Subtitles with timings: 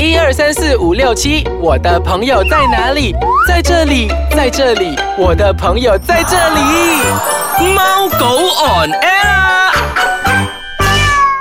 [0.00, 3.14] 一二三四五六七，我的朋友在哪里？
[3.46, 7.74] 在这里，在这里，我的朋友在这里。
[7.74, 9.70] 猫狗 on air 啊。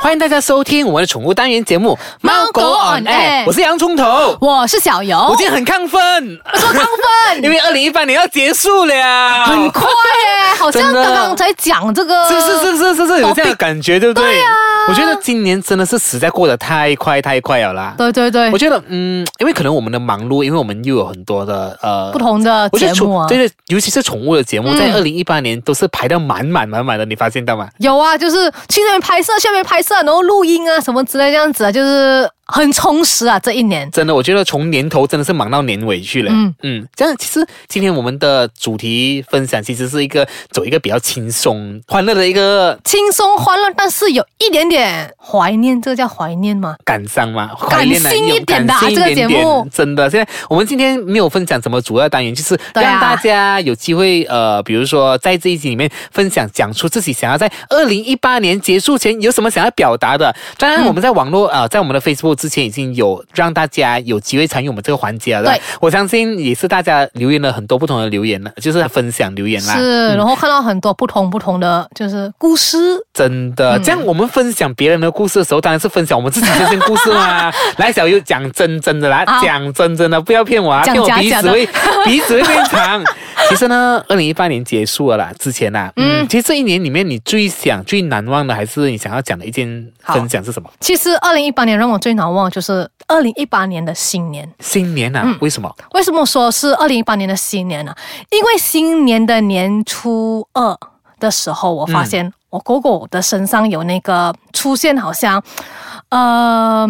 [0.02, 4.38] 欢迎大家收听我们的宠物单元节目《猫狗 on air 我是洋葱头。
[4.42, 14.34] 我是小游，我今天很亢奋，说亢奋，因为二零一八年要结束了，很快耶，好像刚刚才讲这个，是是是是是是有这样的感觉，对不对？
[14.34, 14.54] 对啊
[14.90, 17.94] 我觉得今年真的是实在过得太快太快了啦。
[17.98, 27.70] 对对对我，觉得，嗯，因为可能我们的忙碌，因为我们又有很多的呃不同的我觉得节目啊，对对，尤其是宠物的节目，嗯在二零一八年都是排的满满满满的，你发现到吗？
[27.78, 33.90] 有啊，就是去那边拍摄，下面拍摄，然后录音啊什么之类这样子啊，就是很充实啊，这一年。
[33.92, 36.32] 真的，我觉得从年头真的是忙到年尾去了。
[36.32, 46.76] 嗯嗯嗯，这样其实今天我们的主题分享其实是一个走一个比较轻松、欢乐的一个轻松欢乐，但是有一点点怀念，这个叫怀念吗？
[46.84, 50.10] 感伤吗，感怀念一点的啊这个节目真的。
[50.10, 60.34] 现在我们今天没有分享什么主要单元，就是让大家有机会呃，比如说在这一集里面分享，讲出自己想要在二零一八年结束前有什么想要表达的。
[60.58, 65.44] 当然，我们在网络呃，在我们的 Facebook 之前已经有让大家有机会参与我们这个环节了。
[65.44, 69.76] 对，我相信也是大家留言了很多不同的留言了，就是分享留言啦。
[69.76, 69.82] 是，
[70.14, 72.78] 嗯然后看到很多不同不同的就是故事，
[73.14, 77.52] 真的，嗯这样我们分享别人的故事的时候，当然是分享我们自己这件故事嘛。
[77.78, 81.68] 来，小优讲真真的啦，讲真真的，不要骗我啊，骗我鼻子会
[82.06, 83.04] 鼻子会变长。
[83.50, 89.68] 其实呢，二零一八年结束了啦，之前呐、嗯，嗯其实这一年里面，你最想、最难忘的，还是你想要讲的一件
[90.04, 90.70] 分享是什么？
[90.80, 94.48] 其实二零一八年让我最难忘的就是二零一八年的新年。
[94.60, 95.76] 新年啊，嗯为什么？
[95.94, 97.94] 为什么说是二零一八年的新年呢？
[98.30, 100.78] 因为新年的年初二
[101.20, 105.42] 的时候，我发现我狗狗的身上有那个出现，好像，
[106.10, 106.88] 呃，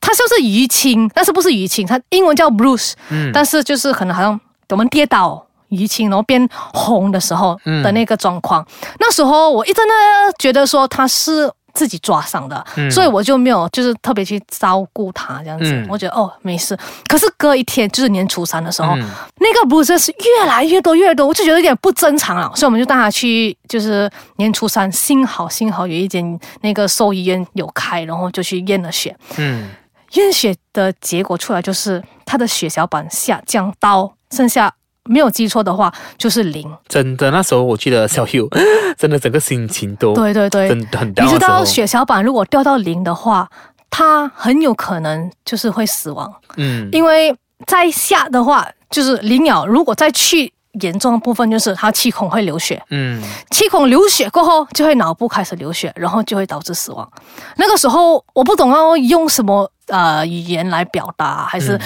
[0.00, 5.46] 它像是淤青，但是不是淤青，它英文叫 bruise，嗯但是就是可能好像我们跌倒。
[5.70, 8.66] 淤青，然后变红的时候嗯的那个状况，
[8.98, 9.94] 那时候我一真的
[10.38, 12.90] 觉得说他是自己抓伤的，嗯。
[12.90, 15.86] 所以我就没有就是特别去照顾他这样子，嗯。
[15.88, 16.76] 我觉得哦没事。
[17.06, 19.10] 可是隔一天就是年初三的时候，嗯。
[19.36, 29.70] 那个 bruises 越来越多越多，我就觉得有点不正常了，所以我们就带他去，就是年初三，幸好幸好有一间那个兽医院有开，然后就去验了血，嗯，
[30.12, 34.72] 验血的结果出来就是他的血小板下降到剩下
[35.04, 36.70] 没有记错的话就是零。
[36.88, 38.48] 真的，那时候我记得小优
[38.98, 43.48] 真的整个心情都对对对，真的很你知道血小板如果掉到零的话，
[43.88, 46.32] 它很有可能就是会死亡。
[46.56, 47.34] 嗯因为
[47.66, 57.10] 在下的话就是零秒，如果再去严重的部分，就是它气孔会流血，嗯气孔流血过后就会脑部开始流血，然后就会导致死亡。
[57.56, 61.80] 那个时候我不懂要用什么呃语言来表达，还是。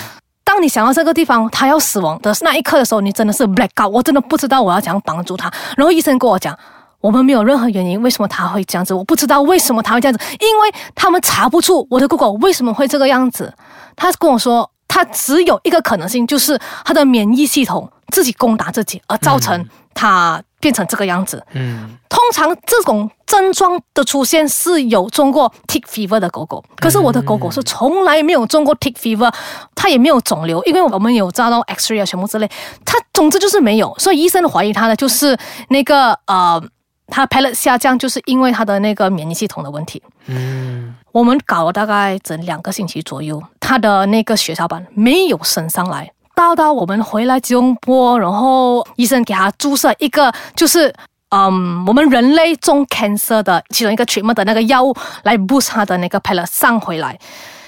[0.44, 5.50] 嗯当你想到这个地方他要死亡的那一刻的时候，你真的是 black out，我真的不知道我要怎样帮助他。
[5.76, 6.56] 然后医生跟我讲，
[7.00, 8.94] 我们没有任何原因，为什么他会这样子？
[8.94, 13.52] 我不知道为什么他会这样子，因为他们查不出我的狗狗为什么会这个样子。
[13.96, 21.44] 他跟我说，他只有一个可能性，就是他的免疫系统自己攻打自己，而造成他变成这个样子。
[21.52, 29.30] 嗯通常这种症状的出现是有中过 tick fever 的狗狗，可是我的狗狗是从来没有中过 tick fever，
[29.74, 32.48] 它也没有肿瘤，因为我们有照到 X-ray 啊，全部之类，
[32.84, 35.36] 它总之就是没有，所以医生怀疑它的就是
[35.68, 36.62] 那个呃，
[37.08, 40.02] 它 pellet 下降，就是因为它的那个免疫系统的问题。
[40.26, 46.10] 嗯我们搞了大概整两个星期左右，它的那个血小板没有升上来。
[46.34, 50.92] 到到我们回来吉隆坡，然后医生给他注射一个就是。
[51.30, 54.94] 嗯，我们人类中 cancer 的其中一个 treatment 的那个药物
[55.24, 57.18] 来 boost 他的那个 pellet 上回来，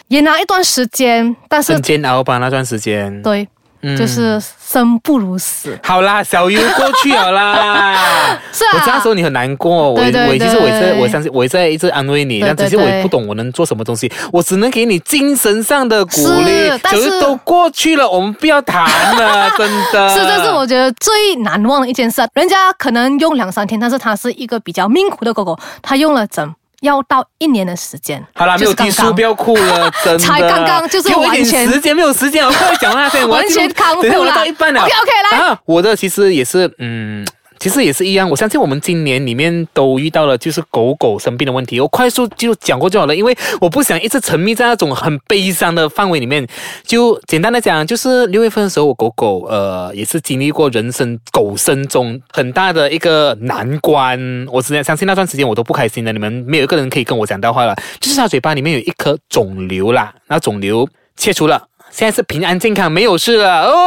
[0.06, 3.20] 也拿一段时间，但是很煎熬吧那段时间。
[3.22, 3.48] 对，
[3.86, 7.94] 嗯就是生不如死，好啦，小优过去了啦。
[8.52, 16.80] 是啊，我知道那时候你很难过，我我其实我也在我相信我也在一直安慰你，对但只是我也不懂我能做什么东西，我只能给你精神上的鼓励是。
[16.82, 18.84] 但是都过去了，我们不要谈
[19.16, 20.08] 了， 真的。
[20.08, 22.26] 是，这是我觉得最难忘的一件事。
[22.34, 28.24] 人家可能用两三天，但是它是一个比较命苦的狗狗，它用了整要到一年的时间。
[28.34, 30.18] 好啦，没有就是刚刚低书，不要哭了， 真的。
[30.18, 34.80] 才刚刚就是完全时间，没有时间，我快讲那些， 完全康复了到一半了。
[34.82, 37.26] OK，OK，来啊，我的其实也是，嗯。
[37.66, 41.80] 其实也是一样，我相信我们今年里面都遇到了就是狗狗生病的问题。
[41.80, 46.46] 我快速就讲过就好了，因为我不想一直沉迷在那种很悲伤的范围里面。
[46.84, 54.16] 就简单的讲，就是六月份的时候，我狗狗呃也是经历过人生狗生中很大的一个难关。
[54.52, 57.74] 我只能相信那段时间我都不开心的，你们没有一个人可以跟我讲到话了。
[57.98, 60.88] 就是它嘴巴里面有一颗肿瘤啦，那肿瘤。
[61.16, 61.66] 切除了。
[61.90, 63.86] 现在是平安健康，没有事了哦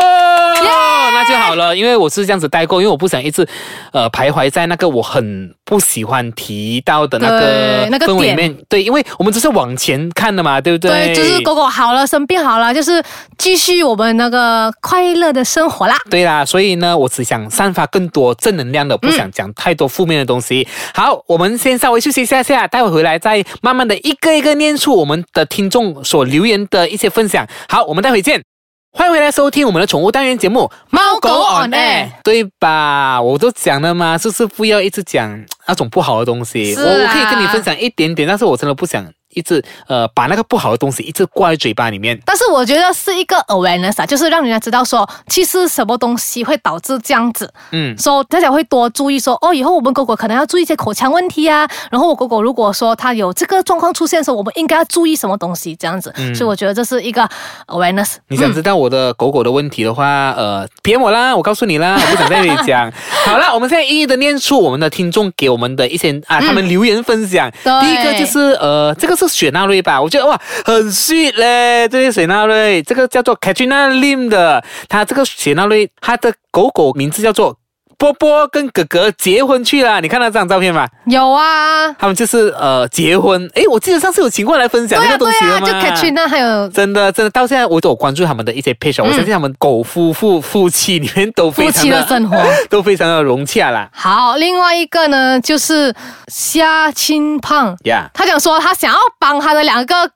[1.20, 1.76] 那就好了。
[1.76, 3.48] 因为我是这样子带过，因为我不想一直
[3.92, 8.56] 呃徘徊在那个我很不喜欢提到的那个那个氛围里面。
[8.68, 11.14] 对，因为我们只是往前看的嘛，对不对？
[11.14, 13.04] 对，就是狗狗好了，生病好了，就是
[13.38, 15.98] 继续我们那个快乐的生活啦。
[16.10, 20.68] 对啦，所以呢，我只想散发更多正能量的，不想讲太多负面的东西。
[20.94, 27.48] 好，我们先稍微休息一下下，待会回来再慢慢的一个一个念出我们的听众所留言的一些分享。
[27.68, 28.49] 好，我们待会见。
[28.92, 33.22] 欢迎回来收听我们的宠物单元节目《猫狗 on air 对吧？
[33.22, 36.74] 我都讲了嘛，就是不要一直讲那种不好的东西。
[36.74, 39.06] 是我我啊可以跟你分享一点点，但是我真的不想
[39.40, 42.20] 一直呃把那个不好的东西一直挂在嘴巴里面。
[42.26, 51.68] 但是我觉得是一个 awareness 啊，就是让人家知道说，其实什么东西会导致这样子，嗯，说大家会多注意说，哦，以后我们狗狗可能要注意一些口腔问题啊。
[51.90, 56.14] 然后我狗狗如果说它有这个状况出现的时候，我们应该要注意什么东西，这样子。
[56.36, 57.28] 所以我觉得这是一个
[57.68, 58.16] awareness。
[58.28, 62.92] 你想知道我的狗狗的问题的话，呃，PM 我啦，我告诉你啦，我不想在这里讲。
[63.26, 67.50] 好了，我们现在一一的念出我们的听众给我们的一些啊，他们留言分享。
[67.64, 70.02] 对第一个就是呃，这个是雪纳瑞吧？
[70.02, 77.58] 我觉得哇，很 sweet 嘞，这是雪纳瑞，这个叫做 Katrina Lim 的，它这个雪纳瑞，它的狗狗名字叫做
[78.00, 80.00] 波波，跟哥哥结婚去了。
[80.00, 80.88] 你看到这张照片吗？
[81.06, 83.46] 有啊，他们就是呃结婚。
[83.56, 85.68] 诶，我记得上次有请过来分享这个东对啊，西了吗？
[85.68, 92.38] 就 Katrina 还有真的，真的，到现在我都有关注他们的一些 page，、我相信他们狗夫妇夫妻里面都非夫常的妻的生活。
[92.70, 93.90] 都非常的融洽啦。
[93.94, 95.94] 好，另外一个呢，就是
[96.30, 100.10] 虾青胖，呀、他讲说他想要帮他的两个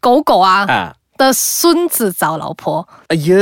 [0.00, 2.86] 狗狗啊啊，的孙子找老婆。
[3.08, 3.36] 哎呀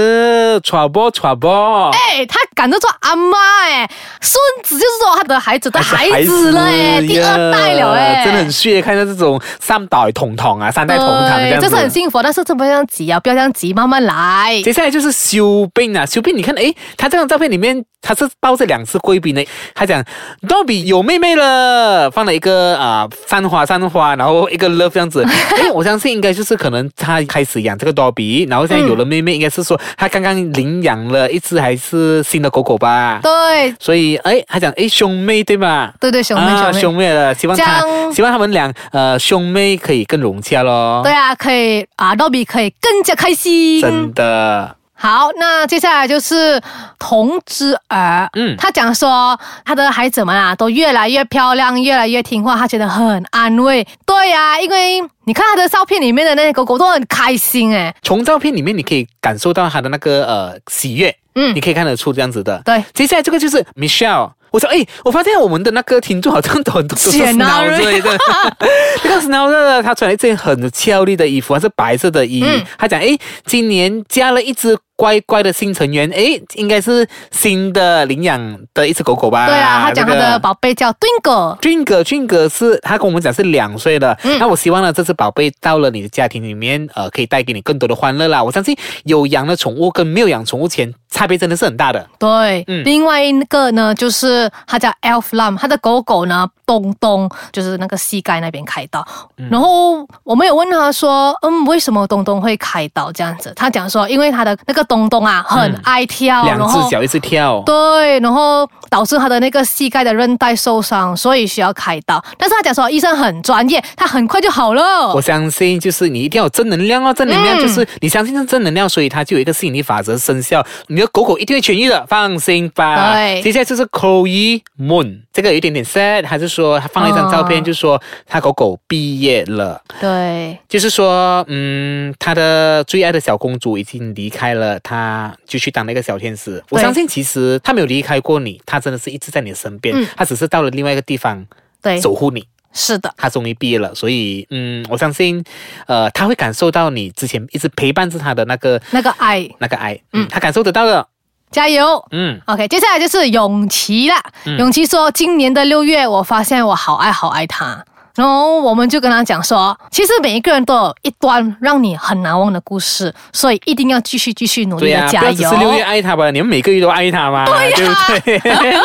[0.60, 3.90] ，trouble trouble，哎，他赶着做阿妈哎，
[4.20, 11.60] 孙子就是说他的孩子的孩子了哎，第二代了哎，真的很血，看到这种三代同堂啊，三代同堂这样子。
[11.60, 14.60] 对这是很幸福，但是真不要这样急啊，不要这样急，慢慢来。
[14.62, 19.42] 接下来就是修病啊，修病，你看，哎，他这张照片里面他是抱着两只贵宾呢，
[19.74, 20.04] 他讲
[20.46, 25.24] Dobby 有妹妹了，放了一个啊、三花三花，然后一个 love 这样子。
[25.24, 33.20] 哎，我相信应该就是可能他开始养这个 Dobby，然后现在有了妹妹，应该是说他刚刚领养了一只还是新的狗狗吧。
[33.22, 35.92] 对所以，哎，他讲，哎，兄妹对吗？
[36.00, 36.80] 对对，兄妹啊，兄妹。
[36.80, 41.00] 兄妹了，希望他希望他们俩呃兄妹可以更融洽咯。
[41.04, 43.80] 对啊，可以啊，豆比可以更加开心。
[43.80, 44.76] 真的。
[44.96, 46.60] 好，那接下来就是
[46.98, 53.86] 童之儿，嗯他讲说他的孩子们啊都越来越漂亮，越来越听话，他觉得很安慰。
[54.06, 57.94] 对呀、因为你看他的照片里面的那些狗狗都很开心哎。
[58.02, 62.62] 从照片里面你可以感受到他的那个呃喜悦，嗯你可以看得出这样子的。
[62.64, 64.30] 对，接下来这个就是 Michelle。
[64.54, 68.18] 我说，哎，我发现我们的那个听众好像都很多都是显啊 Schnauzer 的，
[69.02, 72.44] 这个 Schnauzer 他穿了一件很俏丽的衣服，还是白色的衣。
[72.46, 79.46] 嗯他讲，哎，今年加了一只乖乖的新成员，诶，应该是新的领养的一只狗狗吧？
[79.46, 81.58] 对啊，他讲他的宝贝叫 Twinkle。
[81.60, 88.42] 俊哥，俊哥是他跟我们讲是两岁的，嗯那我希望呢，这只宝贝到了你的家庭里面，呃，可以带给你更多的欢乐啦。
[88.42, 92.06] 我相信有养了宠物跟没有养宠物前差别真的是很大的。
[92.18, 99.04] 对，嗯另外一个呢，就是他叫 Elf Lam，他的狗狗呢，东东就是那个膝盖那边开刀。
[99.38, 103.52] 嗯然后我们有问他说，嗯，为什么东东会开刀这样子？
[103.56, 112.22] 他讲说，因为他的那个东东啊，很爱跳，嗯两只脚一直跳，对，然后导致他的那个膝盖的韧带受伤，所以需要开刀。
[112.38, 115.20] 但是他讲说，医生很专业，他很快就好了我。
[115.20, 123.14] 相信就是你一定要有正能量哦，正能量嗯就是你相信是正能量，所以它就有一个吸引力法则生效，你的狗狗一定会痊愈的，放心吧。
[123.14, 129.80] 对接下来就是 Chloe Moon，这个有一点点 sad，还是说他放了一张照片，哦就说他狗狗毕业了。
[130.00, 136.62] 对，就是说，嗯，他的最爱的小公主已经离开了，他就去当那个小天使。
[136.70, 141.46] 我相信其实他没有离开过你，他真的是一直在你的身边，嗯他只是到了另外一个地方
[141.82, 142.44] 对，守护你。
[142.76, 145.40] 是的，他终于毕业了，所以，嗯，我相信，
[145.86, 151.06] 呃，他会感受到你之前一直陪伴着他的那个那个爱，那个爱，嗯，他感受得到的，
[151.52, 152.04] 加油。
[152.10, 154.20] 嗯，OK，接下来就是永琪啦。
[154.46, 157.84] 嗯永琪说，今年的六月，我发现我好爱好爱他。
[158.14, 165.50] 然后我们就跟他讲说，其实每一个人都有一段让你很难忘的故事，所以一定要继续继续努、力的加油。
[165.50, 168.78] 是六月爱他吧，你们每个月都爱他嘛，对对,、不对？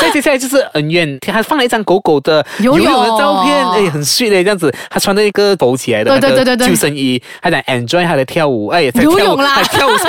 [0.00, 6.68] 再接下来就是恩怨，他放了一张狗狗的游泳的照片，哎，很碎的这样子，他穿着一个抖起来的对对对对对。
[6.68, 9.50] 救生衣，他在 enjoy 他的跳舞，哎，在游泳啦。
[9.50, 10.08] 还跳舞，哎，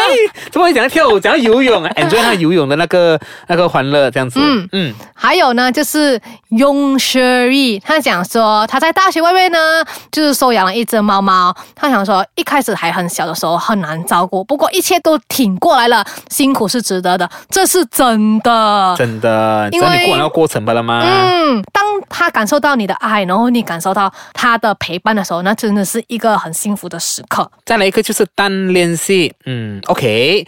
[0.51, 4.67] 怎么会讲到跳舞，讲到游泳， enjoy 他游泳的那个那个欢乐这样子，嗯。
[4.71, 4.93] 嗯。
[5.13, 6.19] 还有呢，就是
[6.51, 11.53] Yong Sherry，他讲说说他在大学外面呢，就是收养了一只猫猫。
[11.75, 18.96] 他想说一开始还很小的时候很难照顾，不过一切都挺过来了，辛苦是值得的，这是真的。
[18.98, 21.01] 真的，因为你过完那个过程罢了吗？
[21.03, 27.50] 嗯，当他感受到你的爱，然后你感受到他的陪伴的时候，那真的是一个很幸福的时刻。
[27.65, 30.48] 再来一个就是单恋系，嗯，OK。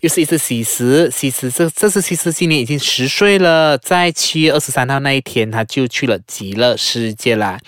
[0.00, 7.58] 又是一次喜事，喜事这这次喜事今年已经十岁了，在七月二十三号那一天，他就去了极乐世界啦。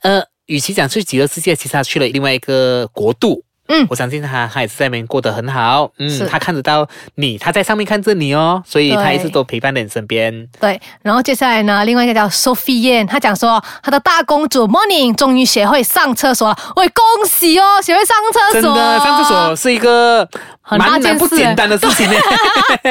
[0.00, 3.44] 呃，与其讲去极乐世界，其实他去了另外一个国度。
[3.68, 5.90] 嗯我相信他他也是在那边过得很好。
[5.98, 10.46] 嗯，他看得到你，他在上面看着你哦，所以他一直都陪伴在你身边。
[10.60, 20.28] 对，然后接下来呢，另外一个叫 Sophie Yan，她讲说她的大公主 Morning 终于学会上厕所了，喂，恭喜哦，学会上厕所，真的，上厕所是一个
[20.62, 22.14] 很大蛮蛮不件事简单的事情呢。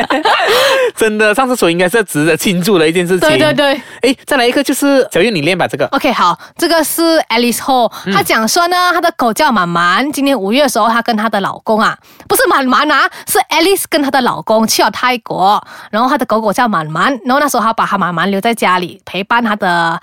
[0.95, 3.29] 真的，上厕所应该是值得庆祝的一件事情。
[3.29, 3.81] 对对对。
[4.01, 5.85] 哎，再来一个就是小月，你练吧这个。
[5.87, 10.11] OK，好，这个是 Alice Ho，她讲说呢，她的狗叫满满。
[10.11, 20.01] 今年五月的时候，她跟她的老公啊，不是满满啊，是 Alice 跟她的老公去了泰国，然后她的狗狗叫满满，然后那时候她把她满满留在家里陪伴她的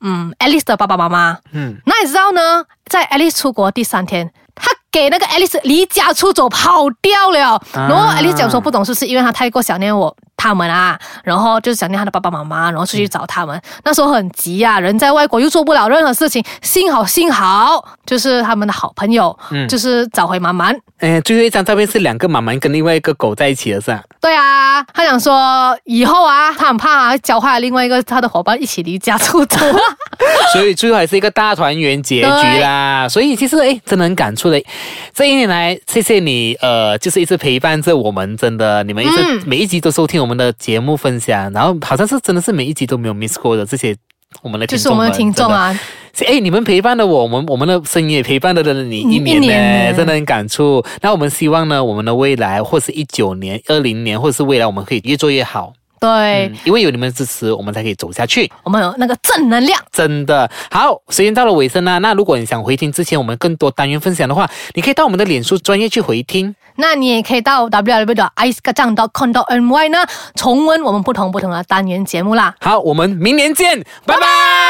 [0.00, 1.38] 嗯 Alice 的爸爸妈妈。
[1.52, 4.32] 嗯，那你知道呢，在 Alice 出国第三天。
[4.92, 13.60] 她给那个爱丽丝离家出走跑掉了，然后 Alice 讲说不懂是不是因为她太过想念我他们啊，然后就是想念她的爸爸妈妈，然后出去找他们。
[13.84, 19.36] 那时候很急啊、人在外国又做不了任何事情，幸好幸好就是他们的好朋友，
[19.68, 20.72] 就是找回妈妈。
[20.98, 24.02] 哎，最后一张照片是两个妈妈跟另外一个狗在一起的是吧？
[24.20, 29.58] 对啊，他想说以后啊，他很怕、啊、教坏另外一个他的伙伴一起离家出走。
[30.52, 33.08] 所以最后还是一个大团圆结局啦。
[33.08, 34.62] 所以其实哎，真的很感触的。
[35.14, 43.96] 这一年来，谢谢你，呃，就是一直陪伴着我们，真的，你们一直、嗯每一集都收听我们的节目分享，然后好像是真的是每一集都没有 miss 过的这些。
[44.42, 45.76] 我们的听众就是我们的听众啊，
[46.12, 50.84] 真的，哎，你们陪伴了我，我们我们的声音也陪伴了你一一年呢，真的很感触。
[51.00, 55.72] 那我们希望呢，我们的未来或是一九年、二零年，或者是未来，我们可以越做越好。
[56.00, 58.50] 对、嗯，因为有你们的支持，我们才可以走下去。
[58.64, 59.78] 我们有那个正能量。
[59.92, 61.98] 真的好，时间到了尾声啦。
[61.98, 66.54] 那如果你想回听之前我们更多单元分享的话，你可以到我们的脸书专业去回听。
[66.76, 69.98] 那你也可以到 www 的 i c e 杠 com ny 呢，
[70.34, 72.54] 重温我们不同不同的单元节目啦。
[72.60, 74.69] 好，我们明年见，拜拜